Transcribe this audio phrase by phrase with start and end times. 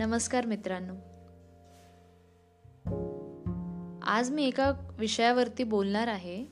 [0.00, 0.94] नमस्कार मित्रांनो.
[4.02, 6.46] आज मी एका विषयावरती बोलणार आहे.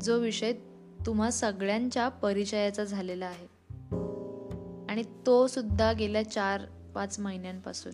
[0.00, 0.52] जो विषय
[1.06, 3.46] तुम्हा सगळ्यांच्या परिचयाचा झालेला आहे.
[4.88, 6.60] आणि तो सुद्धा गेल्या चार
[6.94, 7.92] पाच महिन्यांपासून.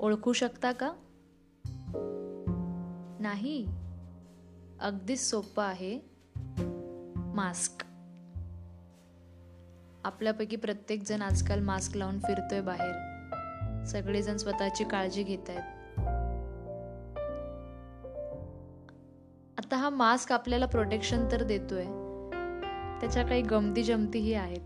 [0.00, 0.92] ओळखू शकता का?
[3.20, 3.66] नाही?
[4.80, 6.00] अगदीच सोपं आहे.
[7.34, 7.89] मास्क.
[10.10, 13.84] आपल्यापैकी प्रत्येक जण आजकाल मास्क लावून फिरतोय बाहेर.
[13.84, 15.62] सगळेजण स्वतःची काळजी घेत आहेत
[19.58, 21.84] आता हा मास्क आपल्याला प्रोटेक्शन तर देतोय.
[23.00, 24.60] त्याच्या काही गमती जमतीही आहेत.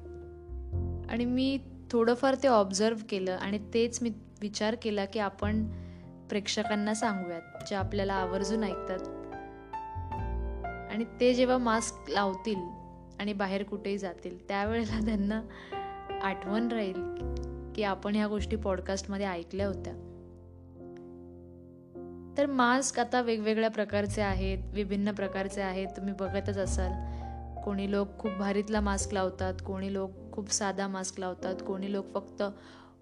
[1.10, 1.58] आणि मी
[1.90, 5.68] थोडंफार ते ऑब्झर्व केलं आणि तेच मी विचार केला की आपण
[6.28, 8.98] प्रेक्षकांना सांगूयात जे आपल्याला आवर्जून ऐकतात.
[10.92, 12.83] आणि ते जेव्हा मास्क लावतील
[13.24, 14.48] आणि बाहेर कुठेही जातील.
[14.48, 15.40] त्यावेळेला त्यांना
[16.22, 17.02] आठवण राहील
[17.74, 19.92] की आपण ह्या गोष्टी पॉडकास्टमध्ये ऐकल्या होत्या.
[22.38, 25.86] तर मास्क आता वेगवेगळ्या प्रकारचे आहेत विभिन्न प्रकारचे आहेत.
[25.96, 26.92] तुम्ही बघतच असाल
[27.62, 32.42] कोणी लोक खूप भारीतला मास्क लावतात कोणी लोक खूप साधा मास्क लावतात कोणी लोक फक्त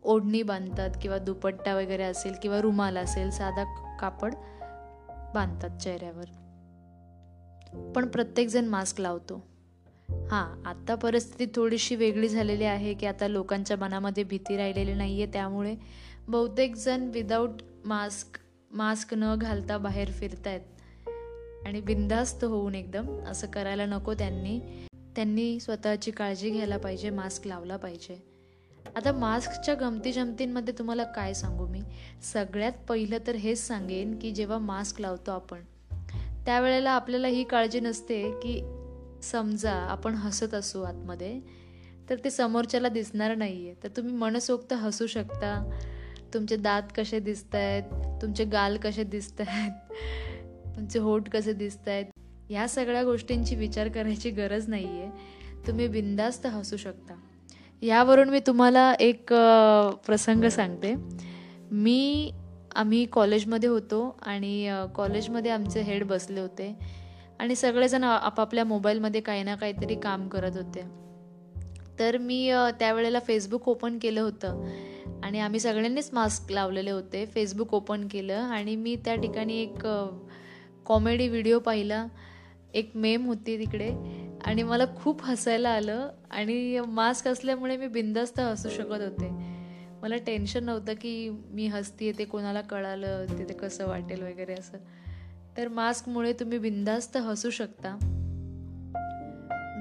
[0.03, 4.35] ओढणी बांधतात किंवा दुपट्टा वगैरे असेल किंवा रुमाल असेल साधा कापड
[5.35, 6.25] बांधतात चेहऱ्यावर.
[7.97, 9.52] पण प्रत्येकजण मास्क लावतो.
[10.31, 15.33] हां आत्ता परिस्थिती थोडीशी वेगळी झालेली आहे की आता लोकांच्या मनामध्ये भीती राहिलेली नाही आहे
[15.33, 15.77] त्यामुळे
[16.29, 17.51] बहुतेक जण विदाऊट
[17.85, 18.39] मास्क
[18.71, 20.61] मास्क न घालता बाहेर फिरतायत.
[21.67, 24.61] आणि बिंदास्त होऊन एकदम असं करायला नको त्यांनी.
[25.17, 28.27] त्यांनी स्वतःची काळजी घ्यायला पाहिजे मास्क लावला पाहिजे.
[28.97, 31.81] आता मास्कच्या गमती जमतींमध्ये तुम्हाला काय सांगू मी?
[32.33, 35.61] सगळ्यात पहिलं तर हेच सांगेन की जेव्हा मास्क लावतो आपण
[36.45, 38.82] त्यावेळेला आपल्याला ही काळजी नसते की
[39.23, 41.39] समजा आपण हसत असू आतमध्ये
[42.11, 45.63] तर ते समोरच्याला दिसणार नाही आहे तर तुम्ही मनसोक्त हसू शकता.
[46.35, 47.83] तुमचे दात कसे दिसत आहेत
[48.23, 52.07] तुमचे गाल कसे दिसत आहेत तुमचे होठ कसे दिसत आहेत
[52.49, 57.15] ह्या सगळ्या गोष्टींची विचार करायची गरज नाही आहे तुम्ही बिंदास्त हसू शकता.
[57.83, 59.33] यावरून मी तुम्हाला एक
[60.07, 60.95] प्रसंग सांगते.
[61.71, 62.31] मी
[62.75, 66.75] आम्ही कॉलेजमध्ये होतो आणि कॉलेजमध्ये आमचे हेड बसले होते.
[67.43, 70.83] आणि सगळेजण आपापल्या मोबाईलमध्ये काही ना काहीतरी काम करत होते.
[71.99, 74.67] तर मी त्यावेळेला फेसबुक ओपन केलं होतं.
[75.23, 77.27] आणि आम्ही सगळ्यांनीच मास्क लावलेले होते.
[77.27, 79.89] फेसबुक ओपन केलं आणि मी त्या ठिकाणी एक
[80.87, 82.07] कॉमेडी व्हिडिओ पाहिला.
[82.75, 83.91] एक मेम होती तिकडे.
[84.45, 86.09] आणि मला खूप हसायला आलं.
[86.31, 89.31] आणि मास्क असल्यामुळे मी बिंदास्त हसू शकत होते.
[90.03, 94.79] मला टेन्शन नव्हतं की मी हसते ते कोणाला कळालं तिथे कसं वाटेल वगैरे असं.
[95.57, 97.99] तर मास्कमुळे तुम्ही बिंदास्त हसू शकता.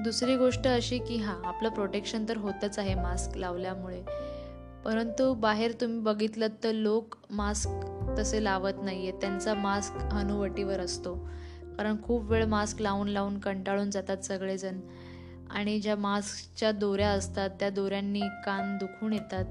[0.04, 4.02] दुसरी गोष्ट अशी की हां आपलं प्रोटेक्शन तर होतच आहे मास्क लावल्यामुळे.
[4.84, 7.70] परंतु बाहेर तुम्ही बघितलं तर लोक मास्क
[8.18, 11.28] तसे लावत नाही आहेत त्यांचा मास्क हनुवटीवर असतो.
[11.76, 14.80] कारण खूप वेळ मास्क लावून लावून कंटाळून जातात सगळेजण.
[15.50, 19.44] आणि ज्या मास्कच्या दोऱ्या असतात त्या दोऱ्यांनी कान दुखून येतात.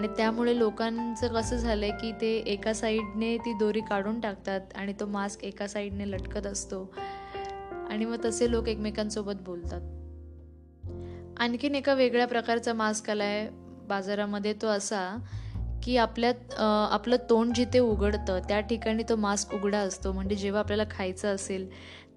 [0.00, 4.92] आणि त्यामुळे लोकांचं कसं झालं आहे की ते एका साईडने ती दोरी काढून टाकतात आणि
[5.00, 6.82] तो मास्क एका साईडने लटकत असतो.
[7.90, 9.80] आणि मग तसे लोक एकमेकांसोबत बोलतात.
[11.40, 13.48] आणखीन एका वेगळ्या प्रकारचा मास्क आला आहे
[13.88, 15.02] बाजारामध्ये तो असा
[15.84, 16.54] की आपल्यात
[16.92, 20.12] आपलं तोंड जिथे उघडतं त्या ठिकाणी तो मास्क उघडा असतो.
[20.12, 21.68] म्हणजे जेव्हा आपल्याला खायचं असेल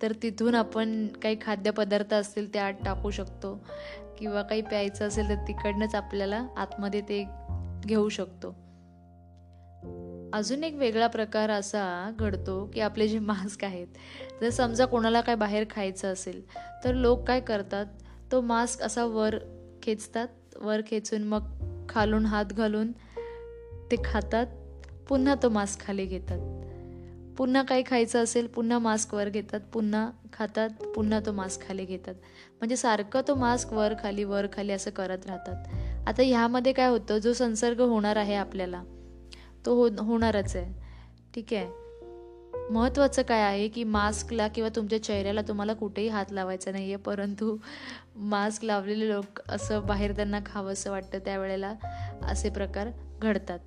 [0.01, 3.57] तर तिथून आपण काही खाद्यपदार्थ असतील ते आत टाकू शकतो.
[4.17, 7.23] किंवा काही प्यायचं असेल तर तिकडनंच आपल्याला आतमध्ये ते
[7.85, 8.55] घेऊ शकतो.
[10.33, 13.87] अजून एक वेगळा प्रकार असा घडतो की आपले जे मास्क आहेत
[14.41, 16.41] जर समजा कोणाला काय बाहेर खायचं असेल
[16.83, 17.85] तर लोक काय करतात
[18.31, 19.35] तो मास्क असा वर
[19.83, 20.27] खेचतात
[20.61, 21.41] वर खेचून मग
[21.89, 22.91] खालून हात घालून
[23.91, 24.45] ते खातात
[25.09, 26.39] पुन्हा तो मास्क खाली घेतात.
[27.37, 32.15] पुन्हा काही खायचं असेल पुन्हा मास्क वर घेतात पुन्हा खातात पुन्हा तो मास्क खाली घेतात.
[32.59, 35.65] म्हणजे सारखं तो मास्क वर खाली वर खाली असं करत राहतात.
[36.07, 37.17] आता ह्यामध्ये काय होतं?
[37.17, 38.83] जो संसर्ग होणार आहे आपल्याला
[39.65, 40.73] तो हो होणारच आहे.
[41.35, 41.83] ठीक आहे?
[42.71, 47.57] महत्त्वाचं काय आहे की मास्कला किंवा तुमच्या चेहऱ्याला तुम्हाला कुठेही हात लावायचा नाही आहे परंतु
[48.15, 51.73] मास्क लावलेले लोक असं बाहेर त्यांना खावंसं वाटतं त्यावेळेला
[52.23, 52.87] असे प्रकार
[53.21, 53.59] घडतात.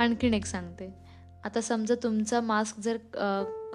[0.00, 1.09] आणखीन एक सांगते.
[1.44, 2.96] आता समजा तुमचा मास्क जर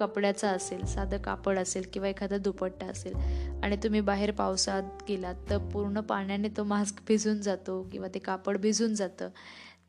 [0.00, 3.14] कपड्याचा असेल साधं कापड असेल किंवा एखादा दुपट्टा असेल
[3.62, 8.58] आणि तुम्ही बाहेर पावसात गेलात तर पूर्ण पाण्याने तो मास्क भिजून जातो किंवा ते कापड
[8.58, 9.28] भिजून जातं.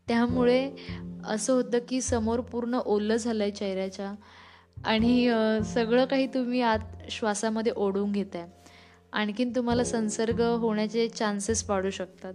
[0.07, 0.69] त्यामुळे
[1.25, 4.13] असं होतं की समोर पूर्ण ओलं झालं आहे चेहऱ्याच्या
[4.85, 5.29] आणि
[5.73, 6.79] सगळं काही तुम्ही आत
[7.11, 8.45] श्वासामध्ये ओढून घेत आहे
[9.11, 12.33] आणखीन तुम्हाला संसर्ग होण्याचे चान्सेस वाढू शकतात.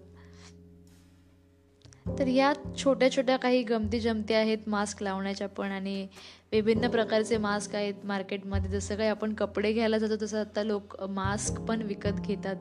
[2.06, 6.06] तर या छोट्या छोट्या काही गमती जमती आहेत मास्क लावण्याच्या पण आणि
[6.52, 11.60] विभिन्न प्रकारचे मास्क आहेत मार्केटमध्ये जसं काही आपण कपडे घ्यायला जातो तसं आता लोक मास्क
[11.60, 12.56] पण विकत घेतात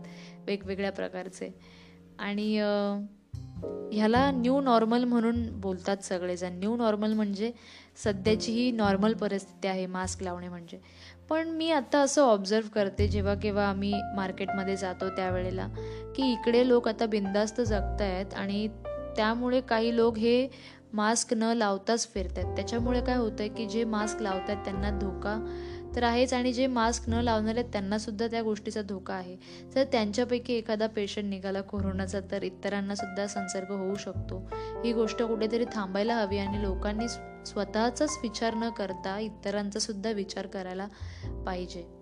[0.47, 1.53] वेगवेगळ्या प्रकारचे.
[2.19, 2.57] आणि
[3.93, 6.53] ह्याला न्यू नॉर्मल म्हणून बोलतात सगळेजण.
[6.53, 7.51] न्यू नॉर्मल म्हणजे
[8.03, 10.79] सध्याची ही नॉर्मल परिस्थिती आहे मास्क लावणे म्हणजे.
[11.29, 15.67] पण मी आता असं ऑब्झर्व करते जेव्हा केव्हा आम्ही मार्केटमध्ये जातो त्यावेळेला
[16.15, 18.67] की इकडे लोक आता बिंदास्त जगत आहेत आणि
[19.21, 20.47] त्यामुळे काही लोक हे
[20.93, 22.55] मास्क न लावताच फिरतात.
[22.55, 25.37] त्याच्यामुळे काय होतं की जे मास्क लावतात त्यांना धोका
[25.95, 29.35] तर आहेच आणि जे मास्क न लावणार आहेत त्यांनासुद्धा त्या गोष्टीचा धोका आहे.
[29.75, 34.49] जर त्यांच्यापैकी एखादा पेशंट निघाला कोरोनाचा तर इतरांनासुद्धा संसर्ग होऊ शकतो.
[34.83, 37.07] ही गोष्ट कुठेतरी थांबायला हवी आणि लोकांनी
[37.45, 40.87] स्वतःचाच विचार न करता इतरांचा सुद्धा विचार करायला
[41.45, 42.00] पाहिजे.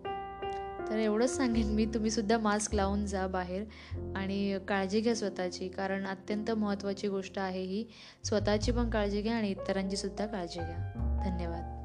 [0.89, 3.63] तर एवढंच सांगेन मी तुम्ही सुद्धा मास्क लावून जा बाहेर
[4.15, 7.85] आणि काळजी घ्या स्वतःची कारण अत्यंत महत्त्वाची गोष्ट आहे ही.
[8.23, 10.93] स्वतःची पण काळजी घ्या आणि इतरांची सुद्धा काळजी घ्या.
[11.25, 11.78] धन्यवाद.